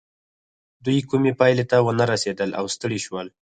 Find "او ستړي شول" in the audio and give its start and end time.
2.59-3.27